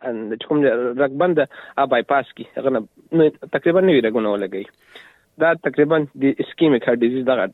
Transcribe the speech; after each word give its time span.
کوم 0.03 0.61
رګبند 1.03 1.39
ا 1.43 1.85
بایپاس 1.95 2.33
کی 2.37 2.45
غنه 2.67 2.81
تقریبا 3.55 3.81
نوی 3.87 4.03
رګونه 4.07 4.33
ولګي 4.33 5.41
دا 5.45 5.53
تقریبا 5.69 5.99
د 6.25 6.43
اسکیمیک 6.45 6.87
هارت 6.89 7.03
ډیزیز 7.07 7.25
دغه 7.31 7.47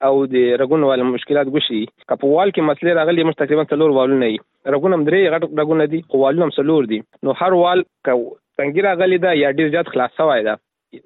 او 0.08 0.14
د 0.34 0.38
رګونو 0.62 0.88
وال 0.92 1.04
مشکلات 1.12 1.50
ګشي 1.56 1.80
کپوال 2.12 2.52
کې 2.56 2.68
مسلې 2.70 2.96
راغلي 3.00 3.26
مش 3.30 3.38
تقریبا 3.42 3.66
څلور 3.74 3.94
والونه 3.98 4.30
دي 4.32 4.40
رګونم 4.76 5.04
درې 5.10 5.34
غټ 5.34 5.60
رګونه 5.62 5.88
دي 5.94 6.00
قوالونم 6.16 6.54
څلور 6.58 6.88
دي 6.94 7.00
نو 7.28 7.36
هر 7.42 7.58
وال 7.62 7.84
کو 8.10 8.16
څنګه 8.18 8.86
راغلي 8.88 9.20
دا 9.26 9.34
یا 9.44 9.52
ډیر 9.60 9.70
زیات 9.76 9.92
خلاصه 9.96 10.30
وای 10.32 10.46
دا 10.50 10.56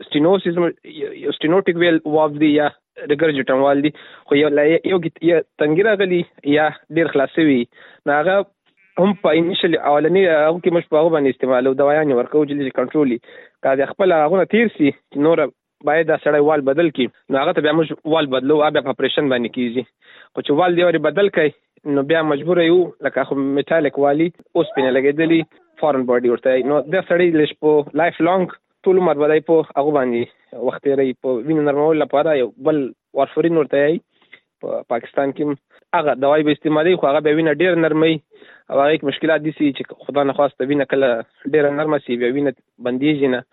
سټینوسیس 0.07 0.59
سټینوټیک 0.59 1.83
ویل 1.83 1.99
واف 2.19 2.37
دی 2.43 2.51
یا 2.53 2.69
رګرجټم 3.11 3.65
وال 3.67 3.83
دي 3.87 3.93
خو 3.97 4.39
یو 4.41 4.47
یو 4.47 5.01
څنګه 5.03 5.89
راغلي 5.89 6.21
یا 6.55 6.69
ډیر 6.99 7.11
خلاصوي 7.15 7.59
نو 7.65 8.21
هغه 8.21 8.39
هم 9.03 9.13
په 9.25 9.35
انیشل 9.41 9.77
اولنی 9.91 10.25
هغه 10.29 10.55
کې 10.55 10.79
مش 10.79 10.89
په 10.89 11.01
هغه 11.01 11.13
باندې 11.17 11.37
استعمالو 11.37 11.75
دوايان 11.83 12.17
ورکو 12.21 12.45
جلې 12.53 12.81
کنټرولي 12.81 13.21
کا 13.67 13.77
د 13.83 13.93
خپل 13.93 14.19
هغه 14.21 14.51
تیر 14.55 14.73
سي 14.79 14.91
نور 15.29 15.45
باید 15.83 16.07
دا 16.07 16.15
سړی 16.23 16.39
وال 16.47 16.61
بدل 16.69 16.89
کی 16.97 17.05
نو 17.29 17.37
هغه 17.41 17.53
ته 17.55 17.61
بیا 17.65 17.73
موږ 17.77 17.89
وال 18.13 18.25
بدلو 18.33 18.55
بیا 18.73 18.81
په 18.85 18.93
اپریشن 18.95 19.27
باندې 19.29 19.49
کیږي 19.55 19.83
خو 20.33 20.41
چې 20.45 20.51
وال 20.59 20.75
دی 20.77 20.83
ور 20.87 20.97
بدل 21.07 21.27
کړي 21.37 21.93
نو 21.97 22.03
بیا 22.11 22.21
مجبور 22.31 22.61
یو 22.63 22.77
لکه 23.07 23.23
خو 23.29 23.35
میټالیک 23.39 23.99
والی 24.05 24.27
اوس 24.55 24.67
پینه 24.77 24.91
لګیدلی 24.97 25.41
فورن 25.81 26.05
باډي 26.05 26.29
ورته 26.31 26.67
نو 26.71 26.79
دا 26.95 27.01
سړی 27.09 27.27
لږ 27.41 27.51
په 27.65 27.99
لایف 28.03 28.21
لانګ 28.27 28.55
ټول 28.87 29.01
عمر 29.03 29.21
بدای 29.23 29.41
په 29.51 29.67
هغه 29.79 29.91
باندې 29.99 30.63
وخت 30.69 30.87
یې 30.91 31.19
په 31.27 31.35
وینې 31.41 31.69
نرمول 31.69 31.99
لپاره 32.05 32.37
یو 32.41 32.47
بل 32.69 32.81
وارفرین 33.19 33.59
ورته 33.61 33.83
یې 33.85 34.41
په 34.63 34.81
پاکستان 34.95 35.35
کې 35.35 35.99
هغه 35.99 36.17
دوايي 36.23 36.47
به 36.49 36.57
استعمالي 36.59 36.95
خو 36.99 37.09
هغه 37.11 37.25
به 37.27 37.35
وینه 37.41 37.59
ډیر 37.65 37.77
نرمي 37.85 38.13
او 38.71 38.81
هغه 38.83 39.09
مشکلات 39.11 39.43
دي 39.47 39.55
چې 39.59 40.07
خدای 40.09 40.29
نه 40.33 40.37
خواسته 40.41 40.71
وینه 40.73 40.89
کله 40.91 41.09
ډیر 41.53 41.69
نرمه 41.81 42.01
سي 42.07 42.21
وینه 42.27 42.55
بندیږي 42.89 43.37
نه 43.37 43.43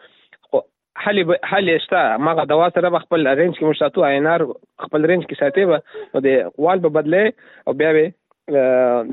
حل 1.02 1.24
ب... 1.24 1.32
حل 1.42 1.68
شته 1.84 2.02
ما 2.16 2.32
دوا 2.52 2.68
سره 2.74 2.90
خپل 3.04 3.26
رینج 3.26 3.58
کې 3.58 3.64
مشتاتو 3.68 4.04
عینار 4.08 4.40
خپل 4.86 5.04
رینج 5.10 5.22
کې 5.30 5.34
ساتي 5.42 5.64
به 5.70 5.76
د 6.26 6.28
قوال 6.58 6.78
په 6.84 6.88
بدله 6.96 7.22
او 7.66 7.72
بیا 7.80 7.90
به 7.96 8.06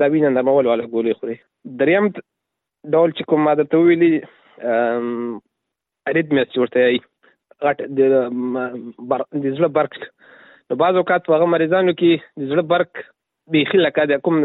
دا 0.02 0.06
وینه 0.14 0.30
نرمول 0.36 0.64
ولا 0.70 0.84
ګولې 0.84 1.12
خوري 1.22 1.36
دریم 1.82 2.04
ډول 2.96 3.16
چې 3.18 3.22
کوم 3.32 3.40
ماده 3.48 3.64
ته 3.74 3.80
ویلي 3.88 4.14
اریتمیس 6.12 6.50
ورته 6.62 6.78
ای 6.92 6.98
غټ 7.68 7.78
د 8.00 8.02
زړه 8.08 9.68
برک 9.80 9.92
نو 10.04 10.74
بعض 10.84 10.94
اوقات 11.02 11.34
هغه 11.34 11.46
مریضانو 11.56 11.92
کې 12.02 12.12
د 12.44 12.46
زړه 12.52 12.64
برک 12.74 12.92
بیخي 13.48 13.78
لکه 13.78 14.04
د 14.10 14.20
کوم 14.26 14.36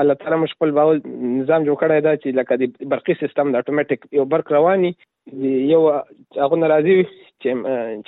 الله 0.00 0.14
تعالی 0.14 0.38
مشکل 0.42 0.70
باول 0.78 1.00
نظام 1.06 1.64
جوړ 1.64 1.76
کړی 1.80 2.00
دا 2.00 2.14
چې 2.22 2.38
لکه 2.38 2.54
د 2.60 2.88
برقي 2.92 3.14
سیستم 3.22 3.50
د 3.54 3.64
اتوماتیک 3.64 4.06
یو 4.18 4.24
برق 4.34 4.52
رواني 4.56 4.92
یو 5.72 5.80
هغه 6.42 6.56
ناراضي 6.60 6.94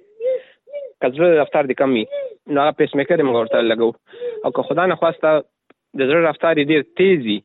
کله 1.05 1.33
رفتار 1.43 1.65
دي 1.71 1.75
کم 1.81 1.95
وي 1.99 2.05
نو 2.49 2.61
هغه 2.61 2.73
پیس 2.81 2.95
میکر 3.01 3.23
موږ 3.23 3.37
ورته 3.37 3.61
لګو 3.63 3.95
او 4.45 4.51
که 4.59 4.63
خدای 4.69 4.89
نه 4.93 4.97
خواسته 4.97 5.43
د 5.99 6.09
زړه 6.09 6.21
رفتار 6.29 6.55
ډیر 6.73 6.83
تیزي 7.01 7.39